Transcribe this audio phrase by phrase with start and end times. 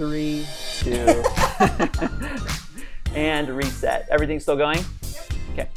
[0.00, 0.46] Three,
[0.78, 1.22] two,
[3.14, 4.08] and reset.
[4.10, 4.82] Everything's still going?
[5.52, 5.68] Okay.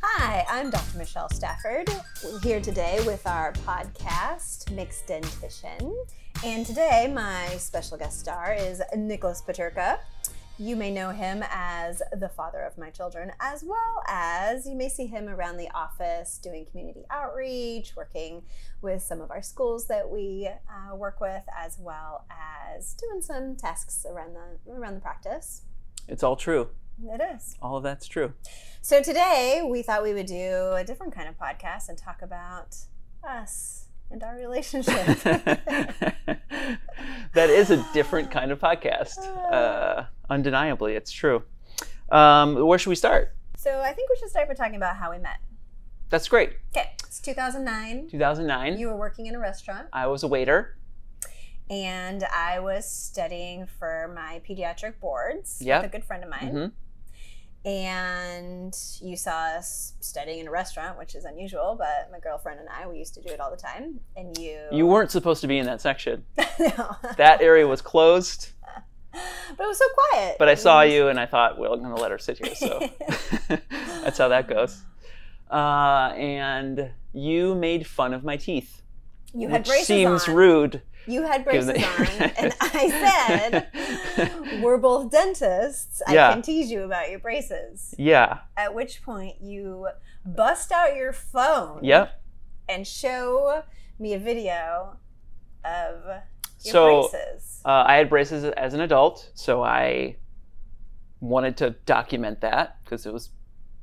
[0.00, 0.96] Hi, I'm Dr.
[0.96, 1.90] Michelle Stafford.
[2.24, 5.94] We're here today with our podcast, Mixed Dentition.
[6.42, 9.98] And today, my special guest star is Nicholas Paterka.
[10.56, 14.88] You may know him as the father of my children, as well as you may
[14.88, 18.44] see him around the office doing community outreach, working
[18.80, 23.56] with some of our schools that we uh, work with, as well as doing some
[23.56, 25.62] tasks around the around the practice.
[26.06, 26.68] It's all true.
[27.04, 27.56] It is.
[27.60, 28.32] All of that's true.
[28.80, 32.76] So today we thought we would do a different kind of podcast and talk about
[33.28, 34.94] us and our relationship.
[35.24, 36.14] that
[37.50, 39.18] is a different kind of podcast.
[39.52, 41.42] Uh, undeniably, it's true.
[42.10, 43.32] Um, where should we start?
[43.56, 45.38] so I think we should start by talking about how we met.
[46.10, 46.52] That's great.
[46.76, 48.08] Okay, it's 2009.
[48.10, 48.78] 2009.
[48.78, 50.76] You were working in a restaurant, I was a waiter.
[51.70, 55.82] and I was studying for my pediatric boards Yep.
[55.82, 56.48] with a good friend of mine.
[56.50, 56.66] hmm
[57.68, 62.68] And you saw us studying in a restaurant, which is unusual, but my girlfriend and
[62.68, 64.00] I, we used to do it all the time.
[64.16, 64.58] And you.
[64.70, 66.24] You weren't supposed to be in that section.
[66.60, 66.96] no.
[67.16, 68.50] That area was closed,
[69.56, 70.36] but it was so quiet.
[70.38, 72.54] but I saw you and I thought, well, I'm going to let her sit here.
[72.54, 72.80] So
[74.02, 74.82] that's how that goes.
[75.50, 78.82] Uh, and you made fun of my teeth,
[79.34, 80.34] You had braces seems on.
[80.34, 80.82] rude.
[81.06, 82.06] You had braces on,
[82.38, 82.88] and I
[84.16, 86.00] said, "We're both dentists.
[86.06, 86.32] I Yeah.
[86.32, 88.38] can tease you about your braces." yeah.
[88.56, 89.88] At which point, you
[90.24, 92.20] bust out your phone Yep.
[92.70, 93.64] and show
[93.98, 94.96] me a video
[95.62, 96.22] of
[96.72, 97.60] So braces.
[97.64, 100.16] uh, I had braces as an adult, so I
[101.20, 103.30] wanted to document that because it was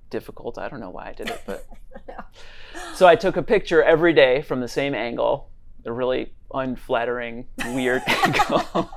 [0.09, 0.57] difficult.
[0.57, 1.65] I don't know why I did it, but
[2.95, 5.49] so I took a picture every day from the same angle,
[5.85, 8.89] a really unflattering, weird angle,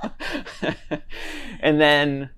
[1.61, 2.31] and then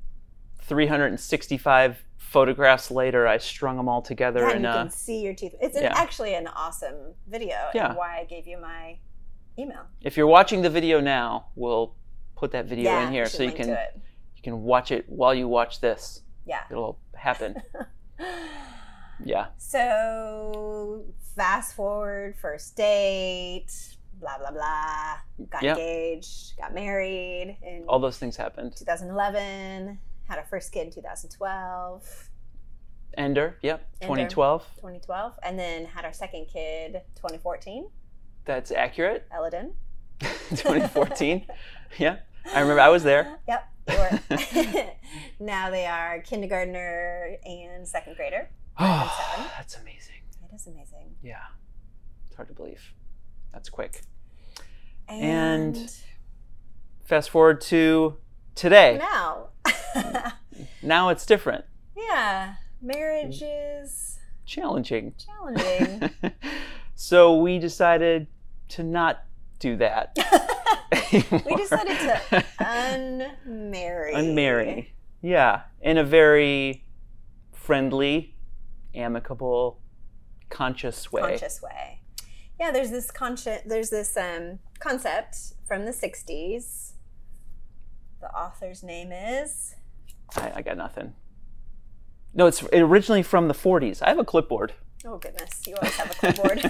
[0.62, 5.54] 365 photographs later, I strung them all together Yeah, and you can see your teeth.
[5.60, 5.92] It's an, yeah.
[5.96, 7.88] actually an awesome video, Yeah.
[7.90, 8.98] and why I gave you my
[9.58, 9.82] email.
[10.02, 11.94] If you're watching the video now, we'll
[12.36, 15.48] put that video yeah, in here so you can you can watch it while you
[15.48, 16.22] watch this.
[16.46, 16.62] Yeah.
[16.70, 17.62] It'll happen.
[19.24, 19.46] Yeah.
[19.56, 23.72] So fast forward, first date,
[24.20, 25.16] blah blah blah.
[25.48, 25.78] Got Yep.
[25.78, 28.76] engaged, got married in All those things happened.
[28.76, 29.98] 2011.
[30.28, 32.30] Had our first kid in 2012,
[33.16, 33.88] Ender, yep.
[34.00, 34.26] Ender.
[34.26, 34.66] 2012.
[34.74, 37.88] 2012, and then had our second kid 2014.
[38.46, 39.26] That's accurate.
[39.36, 39.72] Eladin.
[40.20, 41.46] 2014.
[41.98, 42.16] yeah.
[42.54, 43.38] I remember I was there.
[43.48, 43.68] Yep.
[45.38, 48.48] Now they are kindergartner and second grader.
[48.78, 50.16] Oh, that's amazing.
[50.44, 51.14] It is amazing.
[51.22, 51.36] Yeah.
[52.26, 52.92] It's hard to believe.
[53.52, 54.02] That's quick.
[55.08, 55.92] And, And-
[57.04, 58.16] Fast forward to
[58.54, 58.98] today.
[58.98, 59.48] now,
[60.82, 61.64] Now it's different.
[61.96, 62.86] yeah, mm.
[62.86, 65.14] marriage is Challenging.
[65.24, 66.10] challenging.
[66.94, 68.26] so we decided
[68.68, 69.22] to not
[69.58, 70.16] do that.
[71.12, 74.14] we decided to unmarry.
[74.14, 74.88] unmarry.
[75.22, 76.84] Yeah, in a very
[77.52, 78.34] friendly,
[78.94, 79.80] amicable,
[80.50, 81.22] conscious way.
[81.22, 82.00] conscious way.
[82.60, 83.62] Yeah, there's this conscious.
[83.66, 86.92] There's this um, concept from the '60s.
[88.20, 89.74] The author's name is.
[90.36, 91.14] I, I got nothing.
[92.34, 94.02] No, it's originally from the 40s.
[94.02, 94.74] I have a clipboard.
[95.06, 96.60] Oh goodness, you always have a clipboard.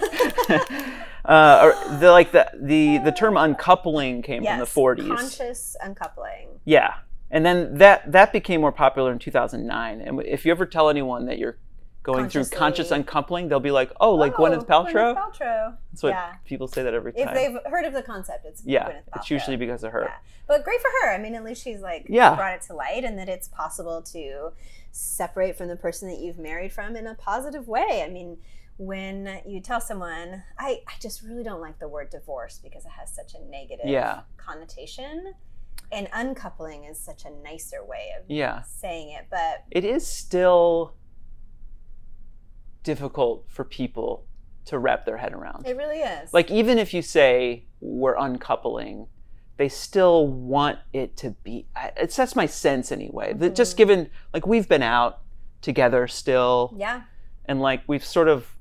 [1.26, 5.16] uh, or the like the the the term uncoupling came yes, from the 40s.
[5.16, 6.60] Conscious uncoupling.
[6.64, 6.94] Yeah,
[7.30, 10.00] and then that that became more popular in 2009.
[10.00, 11.58] And if you ever tell anyone that you're
[12.04, 15.76] going through conscious uncoupling, they'll be like, "Oh, like Oh, Gwyneth Paltrow." Gwyneth Paltrow.
[15.90, 16.34] That's what yeah.
[16.44, 17.28] people say that every time.
[17.28, 20.04] If they've heard of the concept, it's yeah, it's usually because of her.
[20.04, 20.16] Yeah.
[20.46, 21.12] But great for her.
[21.12, 22.36] I mean, at least she's like Yeah.
[22.36, 24.52] brought it to light and that it's possible to
[24.92, 28.04] separate from the person that you've married from in a positive way.
[28.06, 28.38] I mean,
[28.78, 32.90] when you tell someone, I, I just really don't like the word divorce because it
[32.98, 34.20] has such a negative Yeah.
[34.36, 35.34] connotation.
[35.92, 38.62] And uncoupling is such a nicer way of Yeah.
[38.62, 39.26] saying it.
[39.30, 40.94] But it is still
[42.82, 44.26] difficult for people
[44.66, 45.66] to wrap their head around.
[45.66, 46.32] it really is.
[46.34, 49.06] Like even if you say we're uncoupling,
[49.58, 51.66] they still want it to be.
[51.96, 53.32] It's that's my sense anyway.
[53.32, 53.78] That just Mhm.
[53.78, 55.20] given like we've been out
[55.62, 57.02] together still, yeah.
[57.46, 58.55] and like we've sort of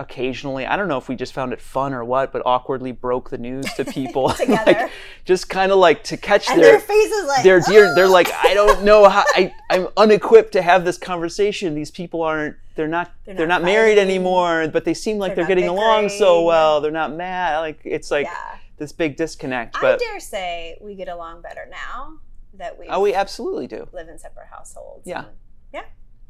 [0.00, 3.28] occasionally i don't know if we just found it fun or what but awkwardly broke
[3.28, 4.90] the news to people like,
[5.26, 8.10] just kind of like to catch And their their faces like they're deer they're "Ah!"
[8.10, 12.56] like i don't know how I, i'm unequipped to have this conversation these people aren't
[12.76, 15.68] they're not they're, They're not, not married anymore but they seem like They're they're, getting
[15.68, 18.56] along so well they're not mad like it's like yeah.
[18.78, 19.76] this big disconnect.
[19.80, 22.20] But I dare say we get along better now
[22.54, 23.86] that we oh, we absolutely do.
[23.92, 25.06] live in separate households.
[25.06, 25.24] Yeah.
[25.72, 25.84] yeah.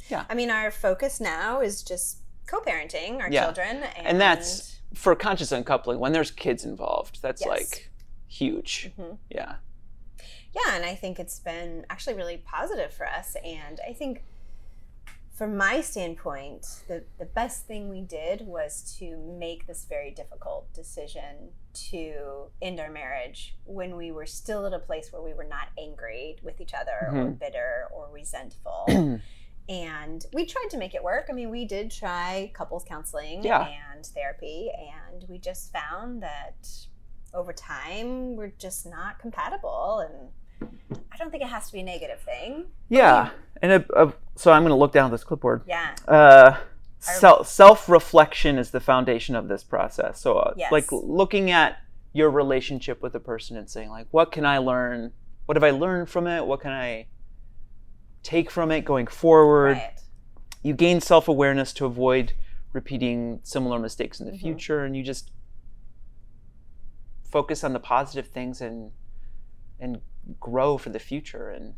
[0.08, 0.24] Yeah.
[0.28, 2.18] I mean, our focus now is just
[2.50, 3.44] co-parenting our Yeah.
[3.44, 7.22] children, and, And that's for conscious uncoupling when there's kids involved.
[7.22, 7.48] That's Yes.
[7.48, 7.90] like
[8.26, 8.90] huge.
[8.98, 9.18] Mhm.
[9.28, 9.56] Yeah.
[10.52, 13.36] yeah, and I think it's been actually really positive for us.
[13.44, 14.24] And I think,
[15.32, 20.70] from my standpoint, the the best thing we did was to make this very difficult
[20.74, 25.44] decision to end our marriage when we were still at a place where we were
[25.44, 27.38] not angry with each other or Mhm.
[27.38, 28.84] bitter or resentful.
[29.70, 31.26] and we tried to make it work.
[31.30, 33.68] I mean, we did try couples counseling Yeah.
[33.94, 34.70] and therapy,
[35.10, 36.68] and we just found that
[37.32, 40.00] over time we're just not compatible.
[40.00, 40.70] And
[41.12, 42.66] I don't think it has to be a negative thing.
[42.88, 43.30] yeah.
[43.62, 45.62] And a, a, so I'm going to look down at this clipboard.
[45.68, 46.56] Yeah, Uh,
[46.98, 50.18] self self reflection is the foundation of this process.
[50.18, 50.72] So, uh, Yes.
[50.72, 51.76] like looking at
[52.14, 55.12] your relationship with a person and saying, like, what can I learn?
[55.46, 56.44] What have I learned from it?
[56.46, 57.06] What can I
[58.22, 59.76] take from it going forward?
[59.78, 59.92] right.
[60.62, 62.34] You gain self awareness to avoid
[62.72, 64.40] repeating similar mistakes in the Mhm.
[64.40, 65.30] future, and you just
[67.30, 68.92] focus on the positive things and
[69.78, 70.00] and
[70.38, 71.74] grow for the future and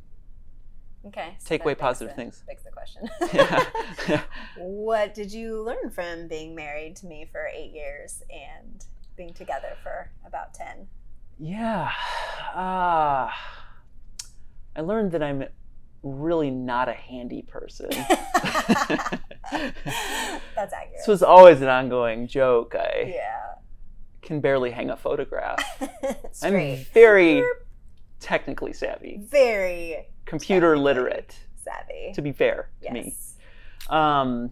[1.06, 1.34] Okay.
[1.38, 2.44] so Take away positive the- things.
[2.46, 3.08] Begs the question.
[3.32, 4.22] yeah.
[4.58, 8.84] what did you learn from being married to me for eight years and
[9.16, 10.88] being together for about 10?
[11.38, 11.90] Yeah.
[12.54, 13.30] Uh,
[14.76, 15.44] I learned that I'm
[16.02, 17.90] really not a handy person.
[19.50, 20.96] That's accurate.
[20.96, 22.74] this was always an ongoing joke.
[22.74, 23.54] I yeah.
[24.20, 25.62] can barely hang a photograph.
[26.42, 27.42] I'm very
[28.20, 32.12] technically savvy, Very computer literate, savvy.
[32.14, 32.94] to be fair to yes.
[32.94, 33.14] me.
[33.88, 34.50] Um,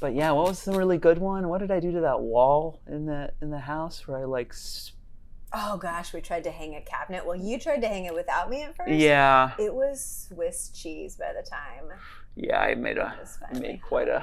[0.00, 1.48] but yeah, what was the really good one?
[1.48, 4.50] What did I do to that wall in the in the house where I like?
[4.50, 4.92] s-
[5.52, 7.24] Oh gosh, we tried to hang a cabinet.
[7.24, 8.90] Well, you tried to hang it without me at first.
[8.90, 11.96] Yeah, It was Swiss cheese by the time.
[12.36, 13.14] yeah, I made a
[13.50, 14.22] I made quite a.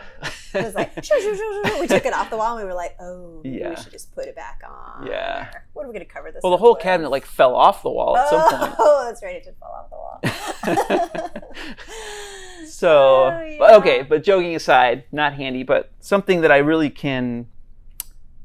[0.54, 2.76] It was like, shoo, shoo, shoo, we took it off the wall and we were
[2.76, 3.70] like, oh, Yeah.
[3.72, 5.08] we should just put it back on.
[5.08, 5.50] Yeah.
[5.74, 6.84] What are we going to cover this well, the hole with?
[6.84, 8.76] cabinet like fell off the wall at some point.
[8.80, 9.36] Oh, that's right.
[9.36, 11.32] It did fall off the wall.
[12.68, 13.78] So, Oh, but yeah.
[13.78, 17.48] okay, but joking aside, not handy, but something that I really can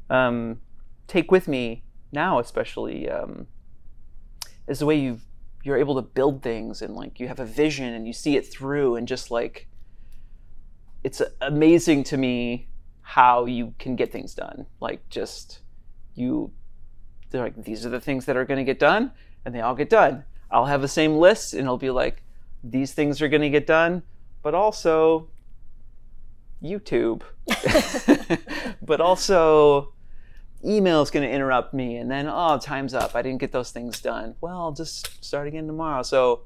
[0.09, 0.61] um,
[1.07, 3.47] take with me now, especially, um,
[4.67, 5.19] is the way you
[5.63, 8.51] you're able to build things and like you have a vision and you see it
[8.51, 9.67] through and just like
[11.03, 12.67] it's amazing to me
[13.01, 14.65] how you can get things done.
[14.79, 15.59] Like just
[16.15, 16.51] you,
[17.29, 19.11] they're like these are the things that are going to get done,
[19.45, 20.23] and they all get done.
[20.49, 22.23] I'll have the same list, and it'll be like
[22.63, 24.03] these things are going to get done,
[24.43, 25.29] but also
[26.63, 27.23] YouTube,
[28.81, 29.93] but also
[30.65, 33.15] email is going to interrupt me, and then oh, time's up.
[33.15, 34.35] I didn't get those things done.
[34.41, 36.03] Well, just start again tomorrow.
[36.03, 36.43] So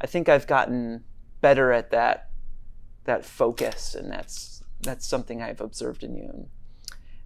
[0.00, 1.04] I think I've gotten
[1.40, 2.30] better at that
[3.04, 6.46] that focus, and that's that's something I've observed in you and,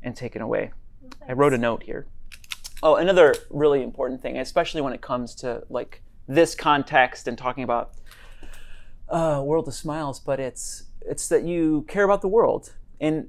[0.03, 0.73] and taken away.
[1.29, 2.07] I wrote a note here.
[2.83, 7.65] Oh, another really important thing, especially when it comes to like this context and talking
[7.65, 7.93] about
[9.09, 13.29] uh, world of smiles, but it's it's that you care about the world and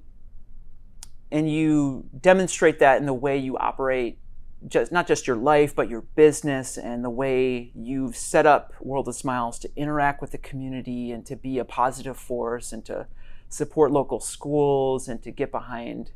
[1.32, 4.20] and you demonstrate that in the way you operate
[4.68, 9.08] just not just your life but your business and the way you've set up world
[9.08, 13.06] of smiles to interact with the community and to be a positive force and to
[13.50, 16.12] support local schools and to get behind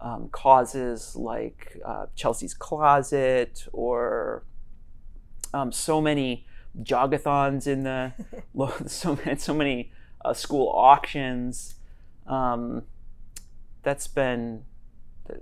[0.00, 4.44] um, causes like uh, Chelsea's Closet or
[5.54, 6.46] um, so many
[6.82, 8.12] jogathons in the
[8.86, 9.92] so many, so many
[10.24, 11.76] uh, school auctions.
[12.26, 12.82] Um,
[13.86, 14.64] that's been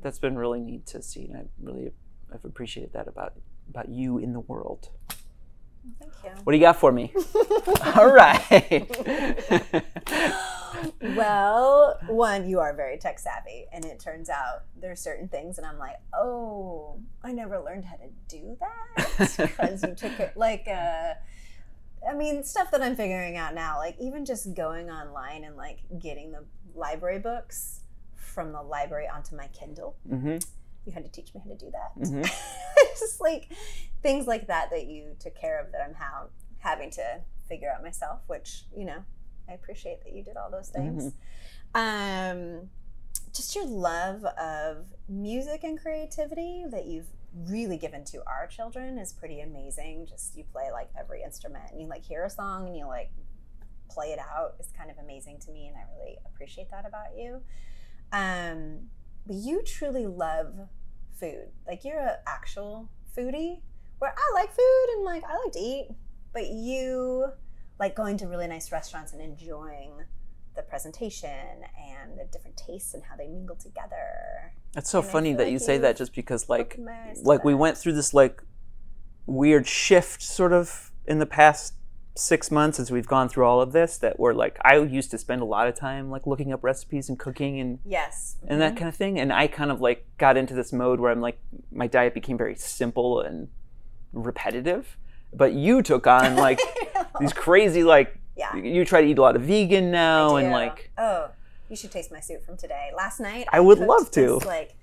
[0.03, 1.91] that's been really neat to see, and I really
[2.33, 3.33] I've appreciated that about
[3.71, 4.91] about you in the world.
[5.99, 6.31] Thank you.
[6.45, 7.15] What do you got for me?
[7.97, 8.87] All right.
[11.17, 15.57] well, one, you are very tech savvy, and it turns out there are certain things,
[15.57, 20.37] and I'm like, oh, I never learned how to do that because you took it
[20.37, 21.15] like uh
[22.07, 25.79] I mean, stuff that I'm figuring out now, like even just going online and like
[25.99, 27.81] getting the library books
[28.35, 29.97] from the library onto my Kindle.
[30.09, 30.39] hmm
[30.85, 31.91] You had to teach me how to do that.
[31.99, 32.29] Mhm.
[32.77, 33.49] It's just like
[34.03, 37.83] things like that that you took care of that I'm how having to figure out
[37.83, 39.05] myself, which you know
[39.49, 41.13] I appreciate that you did all those things.
[41.75, 42.71] Um,
[43.33, 47.09] just your love of music and creativity that you've
[47.49, 50.07] really given to our children is pretty amazing.
[50.09, 53.11] Just you play like every instrument and you like hear a song and you like
[53.91, 57.17] play it out is kind of amazing to me and I really appreciate that about
[57.17, 57.43] you.
[58.13, 58.89] Um,
[59.27, 60.55] but you truly love
[61.19, 61.49] food.
[61.67, 63.61] Like you're an actual foodie
[63.99, 65.89] where I like food and like I like to eat,
[66.33, 67.27] but you
[67.79, 69.93] like going to really nice restaurants and enjoying
[70.55, 74.53] the presentation and the different tastes and how they mingle together.
[74.73, 76.79] That's so And funny that like you say that just because like
[77.23, 78.43] like we went through this like
[79.27, 81.75] weird shift sort of in the past
[82.17, 85.19] six months as we've gone through all of this that we're like I used to
[85.19, 88.37] spend a lot of time like looking up recipes and cooking and Yes.
[88.47, 88.79] and that mm-hmm.
[88.79, 91.41] kind of thing and I kind of like got into this mode where I'm like
[91.73, 93.49] my diet became very simple and
[94.13, 94.97] repetitive
[95.33, 96.61] but you took on like
[97.21, 98.55] these crazy like Yeah.
[98.55, 101.31] you try to eat a lot of vegan now and like oh,
[101.69, 102.91] you should taste my soup from today.
[102.97, 104.39] Last night, I would love to.
[104.39, 104.75] This, like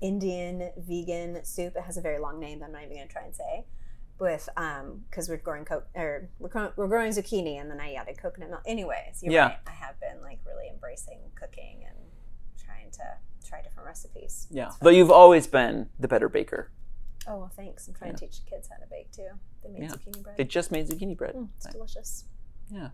[0.00, 1.76] Indian vegan soup.
[1.76, 3.64] It has a very long name that I'm not even going to try and say.
[4.20, 8.18] With um, because we're growing co- or we're, we're growing zucchini, and then I added
[8.18, 8.62] coconut milk.
[8.66, 9.46] Anyways, you're Yeah.
[9.46, 9.58] right.
[9.66, 11.96] I have been like really embracing cooking and
[12.64, 14.46] trying to try different recipes.
[14.50, 16.70] yeah but you've always been the better baker
[17.26, 17.88] oh well, thanks.
[17.88, 19.28] I'm trying to teach kids how to bake too.
[19.64, 19.88] They made Yeah.
[19.90, 20.36] zucchini bread.
[20.36, 22.24] they just made zucchini bread Mm, it's delicious.
[22.70, 22.90] yeah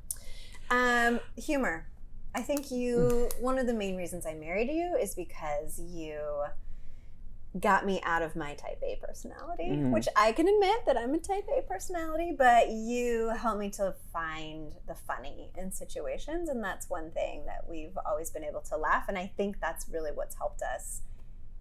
[0.70, 1.86] Um, humor.
[2.34, 3.28] I think you.
[3.40, 6.18] One of the main reasons I married you is because you
[7.60, 9.90] got me out of my type A personality, Mhm.
[9.92, 13.92] which I can admit that I'm a type A personality, but you helped me to
[14.12, 18.76] find the funny in situations, and that's one thing that we've always been able to
[18.76, 21.02] laugh, and I think that's really what's helped us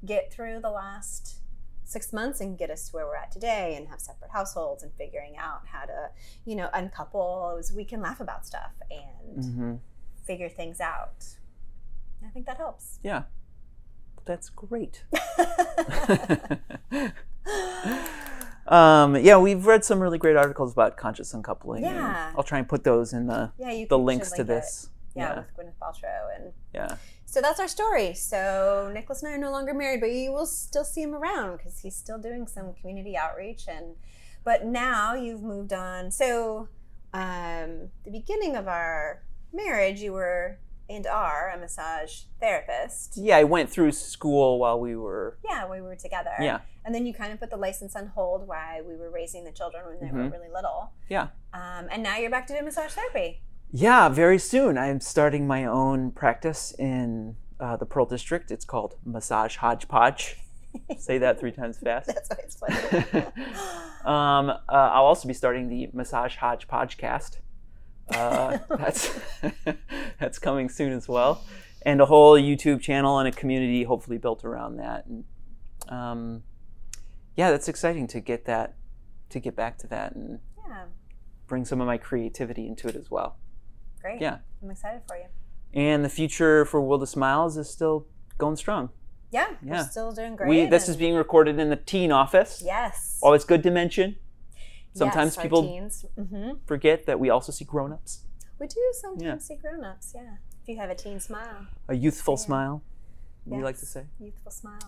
[0.05, 1.39] get through the last
[1.85, 4.91] six months and get us to where we're at today and have separate households and
[4.93, 6.09] figuring out how to
[6.43, 9.75] you know uncouple is we can laugh about stuff and hmm
[10.25, 11.23] figure things out
[12.25, 13.23] i think that helps Yeah.
[14.25, 15.03] That's great.
[18.67, 21.83] um, yeah, we've read some really great articles about conscious uncoupling.
[21.83, 22.31] Yeah.
[22.35, 24.53] I'll try and put those in the, yeah the links to link it.
[24.53, 24.89] this.
[25.15, 25.35] yeah, Yeah.
[25.37, 26.95] with gwyneth paltrow and Yeah.
[27.25, 30.45] so that's our story so nicholas and i are no longer married but you will
[30.45, 33.95] still see him around because he's still doing some community outreach and
[34.43, 36.67] but now you've moved on so
[37.13, 40.57] um, the beginning of our marriage you were
[40.89, 45.37] and are a massage therapist Yeah, I went through school while we were.
[45.43, 46.59] yeah we were together Yeah.
[46.85, 49.51] and then you kind of put the license on hold while we were raising the
[49.51, 50.31] children when they were Mhm.
[50.31, 51.27] really little Yeah.
[51.53, 54.77] um, and now you're back to doing massage therapy Yeah, very soon.
[54.77, 58.51] I'm starting my own practice in uh, the Pearl District.
[58.51, 60.37] It's called Massage Hodgepodge.
[60.97, 62.07] Say that three times fast.
[62.07, 63.25] that's why it's funny
[64.05, 67.39] um, uh, I'll also be starting the Massage Hodgepodge cast.
[68.13, 69.09] Uh, that's
[70.35, 71.43] that's coming soon as well,
[71.83, 75.05] and a whole YouTube channel and a community hopefully built around that.
[75.05, 75.23] And
[75.87, 76.43] um,
[77.35, 78.75] yeah, that's exciting to get that
[79.29, 80.83] to get back to that and yeah
[81.47, 83.37] bring some of my creativity into it as well.
[84.01, 84.37] great Yeah.
[84.63, 85.25] i'm excited for you
[85.73, 88.05] And the future for World of Smiles is still
[88.37, 88.89] going strong.
[89.31, 89.81] yeah, Yeah.
[89.81, 92.61] we're still doing great We this is being recorded in the teen office.
[92.65, 94.15] yes Always good to mention.
[94.93, 96.05] Sometimes Yes, people teens.
[96.17, 98.23] hmm forget that we also see grown-ups.
[98.59, 99.37] We do sometimes Yeah.
[99.37, 102.45] see grown-ups yeah if you have a teen smile A youthful Yeah.
[102.45, 102.81] smile.
[103.45, 104.05] We like to say.
[104.19, 104.79] youthful smile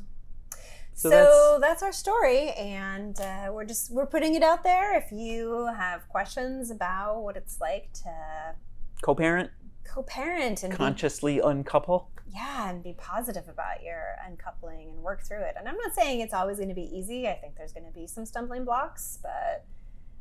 [0.96, 4.98] So so, that's- that's, our story and uh, we're just we're putting it out there
[4.98, 8.56] if you have questions about what it's like to
[9.04, 9.52] Co-parent,
[9.86, 12.10] co-parent and be consciously uncouple.
[12.34, 16.20] yeah and be positive about your uncoupling and work through it and i'm not saying
[16.20, 19.20] it's always going to be easy i think there's going to be some stumbling blocks
[19.22, 19.64] but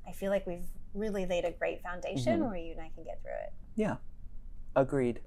[0.06, 2.48] i feel like we've really laid a great foundation mm-hmm.
[2.48, 3.52] where you and I can get through it.
[3.74, 3.96] Yeah,
[4.74, 5.20] agreed.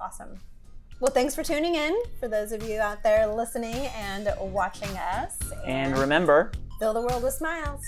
[0.00, 0.38] Awesome.
[1.00, 5.38] Well, thanks for tuning in for those of you out there listening and watching us.
[5.64, 7.82] And, and remember, fill the world with smiles.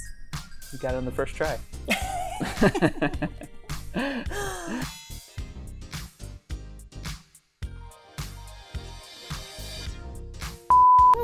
[0.72, 1.58] You got it on the first try.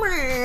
[0.00, 0.37] Meh.